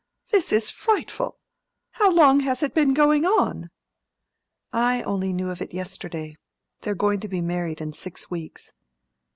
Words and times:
"This 0.31 0.51
is 0.51 0.71
frightful. 0.71 1.37
How 1.91 2.09
long 2.09 2.39
has 2.39 2.63
it 2.63 2.73
been 2.73 2.95
going 2.95 3.23
on?" 3.23 3.69
"I 4.73 5.03
only 5.03 5.31
knew 5.31 5.49
of 5.51 5.61
it 5.61 5.75
yesterday. 5.75 6.37
They 6.79 6.95
are 6.99 7.17
to 7.17 7.27
be 7.27 7.39
married 7.39 7.79
in 7.81 7.93
six 7.93 8.27
weeks." 8.27 8.73